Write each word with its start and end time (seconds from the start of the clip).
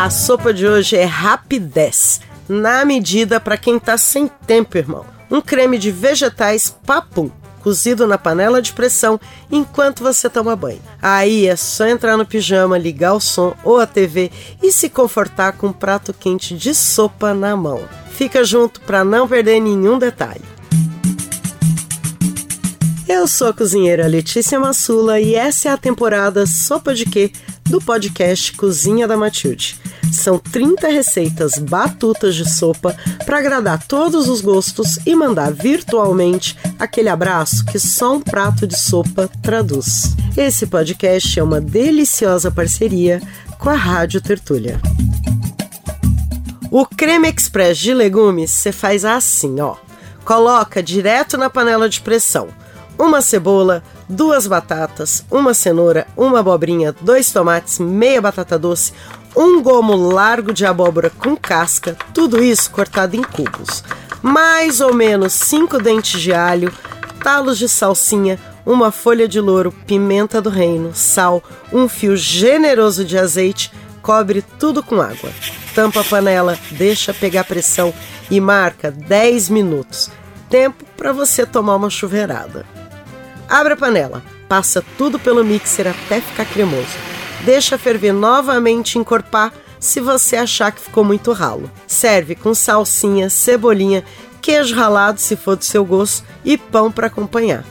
A 0.00 0.08
sopa 0.08 0.50
de 0.50 0.66
hoje 0.66 0.96
é 0.96 1.04
rapidez, 1.04 2.22
na 2.48 2.86
medida 2.86 3.38
para 3.38 3.58
quem 3.58 3.78
tá 3.78 3.98
sem 3.98 4.30
tempo, 4.46 4.78
irmão. 4.78 5.04
Um 5.30 5.42
creme 5.42 5.76
de 5.76 5.90
vegetais 5.90 6.74
papum, 6.86 7.30
cozido 7.62 8.06
na 8.06 8.16
panela 8.16 8.62
de 8.62 8.72
pressão 8.72 9.20
enquanto 9.52 10.02
você 10.02 10.30
toma 10.30 10.56
banho. 10.56 10.80
Aí 11.02 11.46
é 11.46 11.54
só 11.54 11.86
entrar 11.86 12.16
no 12.16 12.24
pijama, 12.24 12.78
ligar 12.78 13.12
o 13.12 13.20
som 13.20 13.54
ou 13.62 13.78
a 13.78 13.86
TV 13.86 14.30
e 14.62 14.72
se 14.72 14.88
confortar 14.88 15.52
com 15.52 15.66
um 15.66 15.72
prato 15.72 16.14
quente 16.14 16.56
de 16.56 16.74
sopa 16.74 17.34
na 17.34 17.54
mão. 17.54 17.86
Fica 18.10 18.42
junto 18.42 18.80
para 18.80 19.04
não 19.04 19.28
perder 19.28 19.60
nenhum 19.60 19.98
detalhe. 19.98 20.40
Eu 23.06 23.28
sou 23.28 23.48
a 23.48 23.52
cozinheira 23.52 24.06
Letícia 24.06 24.58
Massula 24.58 25.20
e 25.20 25.34
essa 25.34 25.68
é 25.68 25.72
a 25.72 25.76
temporada 25.76 26.46
Sopa 26.46 26.94
de 26.94 27.04
Quê 27.04 27.30
do 27.64 27.82
podcast 27.82 28.52
Cozinha 28.54 29.06
da 29.06 29.16
Matilde. 29.16 29.78
São 30.12 30.38
30 30.38 30.88
receitas 30.88 31.58
batutas 31.58 32.34
de 32.34 32.48
sopa 32.48 32.96
para 33.24 33.38
agradar 33.38 33.86
todos 33.86 34.28
os 34.28 34.40
gostos 34.40 34.98
e 35.06 35.14
mandar 35.14 35.52
virtualmente 35.52 36.56
aquele 36.78 37.08
abraço 37.08 37.64
que 37.64 37.78
só 37.78 38.14
um 38.14 38.20
prato 38.20 38.66
de 38.66 38.78
sopa 38.78 39.28
traduz. 39.42 40.14
Esse 40.36 40.66
podcast 40.66 41.38
é 41.38 41.42
uma 41.42 41.60
deliciosa 41.60 42.50
parceria 42.50 43.20
com 43.58 43.70
a 43.70 43.74
Rádio 43.74 44.20
Tertúlia. 44.20 44.80
O 46.70 46.86
creme 46.86 47.28
express 47.28 47.78
de 47.78 47.92
legumes 47.92 48.50
você 48.50 48.72
faz 48.72 49.04
assim, 49.04 49.60
ó. 49.60 49.76
Coloca 50.24 50.82
direto 50.82 51.36
na 51.36 51.50
panela 51.50 51.88
de 51.88 52.00
pressão 52.00 52.48
uma 53.00 53.22
cebola, 53.22 53.82
duas 54.06 54.46
batatas, 54.46 55.24
uma 55.30 55.54
cenoura, 55.54 56.06
uma 56.14 56.40
abobrinha, 56.40 56.94
dois 57.00 57.32
tomates, 57.32 57.78
meia 57.78 58.20
batata 58.20 58.58
doce, 58.58 58.92
um 59.36 59.62
gomo 59.62 59.94
largo 59.96 60.52
de 60.52 60.66
abóbora 60.66 61.10
com 61.10 61.36
casca, 61.36 61.96
tudo 62.12 62.42
isso 62.42 62.70
cortado 62.70 63.16
em 63.16 63.22
cubos. 63.22 63.84
Mais 64.22 64.80
ou 64.80 64.92
menos 64.92 65.32
cinco 65.32 65.78
dentes 65.78 66.20
de 66.20 66.32
alho, 66.32 66.72
talos 67.22 67.58
de 67.58 67.68
salsinha, 67.68 68.38
uma 68.66 68.90
folha 68.90 69.26
de 69.26 69.40
louro, 69.40 69.72
pimenta 69.72 70.40
do 70.40 70.50
reino, 70.50 70.94
sal, 70.94 71.42
um 71.72 71.88
fio 71.88 72.16
generoso 72.16 73.04
de 73.04 73.16
azeite, 73.16 73.72
cobre 74.02 74.42
tudo 74.58 74.82
com 74.82 75.00
água. 75.00 75.30
Tampa 75.74 76.00
a 76.00 76.04
panela, 76.04 76.58
deixa 76.72 77.14
pegar 77.14 77.44
pressão 77.44 77.94
e 78.30 78.40
marca 78.40 78.90
10 78.90 79.48
minutos. 79.48 80.10
Tempo 80.48 80.84
para 80.96 81.12
você 81.12 81.46
tomar 81.46 81.76
uma 81.76 81.88
chuveirada. 81.88 82.66
Abre 83.48 83.72
a 83.72 83.76
panela, 83.76 84.22
passa 84.48 84.84
tudo 84.98 85.18
pelo 85.18 85.44
mixer 85.44 85.86
até 85.86 86.20
ficar 86.20 86.44
cremoso. 86.44 87.09
Deixa 87.44 87.78
ferver 87.78 88.12
novamente 88.12 88.94
e 88.94 88.98
encorpar 88.98 89.52
se 89.78 90.00
você 90.00 90.36
achar 90.36 90.72
que 90.72 90.80
ficou 90.80 91.02
muito 91.02 91.32
ralo. 91.32 91.70
Serve 91.86 92.34
com 92.34 92.52
salsinha, 92.52 93.30
cebolinha, 93.30 94.04
queijo 94.42 94.74
ralado 94.74 95.18
se 95.18 95.36
for 95.36 95.56
do 95.56 95.64
seu 95.64 95.84
gosto 95.84 96.26
e 96.44 96.58
pão 96.58 96.92
para 96.92 97.06
acompanhar. 97.06 97.64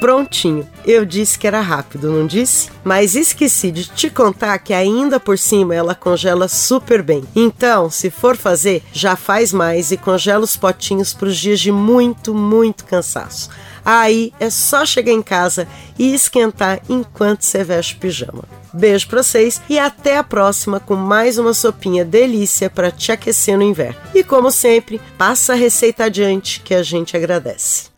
Prontinho. 0.00 0.68
Eu 0.84 1.04
disse 1.04 1.38
que 1.38 1.46
era 1.46 1.60
rápido, 1.60 2.10
não 2.10 2.26
disse? 2.26 2.70
Mas 2.82 3.14
esqueci 3.14 3.70
de 3.70 3.86
te 3.86 4.10
contar 4.10 4.58
que 4.58 4.74
ainda 4.74 5.18
por 5.18 5.38
cima 5.38 5.74
ela 5.74 5.94
congela 5.94 6.48
super 6.48 7.02
bem. 7.02 7.24
Então, 7.34 7.90
se 7.90 8.10
for 8.10 8.36
fazer, 8.36 8.82
já 8.92 9.16
faz 9.16 9.52
mais 9.52 9.90
e 9.90 9.96
congela 9.96 10.44
os 10.44 10.56
potinhos 10.56 11.14
para 11.14 11.28
os 11.28 11.36
dias 11.36 11.60
de 11.60 11.72
muito, 11.72 12.34
muito 12.34 12.84
cansaço. 12.84 13.48
Aí 13.84 14.32
é 14.40 14.48
só 14.48 14.86
chegar 14.86 15.12
em 15.12 15.22
casa 15.22 15.68
e 15.98 16.14
esquentar 16.14 16.80
enquanto 16.88 17.42
você 17.42 17.62
veste 17.62 17.96
pijama. 17.96 18.44
Beijo 18.72 19.06
pra 19.06 19.22
vocês 19.22 19.62
e 19.68 19.78
até 19.78 20.16
a 20.16 20.24
próxima 20.24 20.80
com 20.80 20.96
mais 20.96 21.38
uma 21.38 21.54
sopinha 21.54 22.04
delícia 22.04 22.68
para 22.68 22.90
te 22.90 23.12
aquecer 23.12 23.56
no 23.56 23.62
inverno. 23.62 24.00
E 24.14 24.24
como 24.24 24.50
sempre, 24.50 25.00
passa 25.16 25.52
a 25.52 25.56
receita 25.56 26.04
adiante 26.04 26.60
que 26.60 26.74
a 26.74 26.82
gente 26.82 27.16
agradece. 27.16 27.93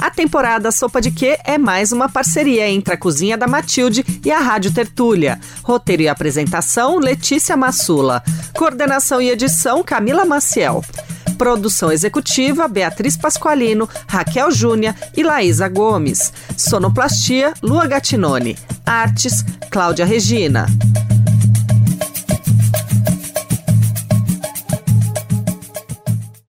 A 0.00 0.08
temporada 0.08 0.72
Sopa 0.72 0.98
de 0.98 1.10
Quê 1.10 1.38
é 1.44 1.58
mais 1.58 1.92
uma 1.92 2.08
parceria 2.08 2.66
entre 2.66 2.94
a 2.94 2.96
Cozinha 2.96 3.36
da 3.36 3.46
Matilde 3.46 4.02
e 4.24 4.32
a 4.32 4.38
Rádio 4.38 4.72
Tertúlia. 4.72 5.38
Roteiro 5.62 6.00
e 6.00 6.08
apresentação, 6.08 6.98
Letícia 6.98 7.54
Massula. 7.54 8.22
Coordenação 8.56 9.20
e 9.20 9.28
edição, 9.28 9.84
Camila 9.84 10.24
Maciel. 10.24 10.82
Produção 11.36 11.92
executiva: 11.92 12.66
Beatriz 12.66 13.14
Pasqualino, 13.14 13.86
Raquel 14.08 14.50
Júnia 14.50 14.96
e 15.14 15.22
Laísa 15.22 15.68
Gomes. 15.68 16.32
Sonoplastia: 16.56 17.52
Lua 17.62 17.86
Gatinone. 17.86 18.56
Artes: 18.86 19.44
Cláudia 19.70 20.06
Regina. 20.06 20.66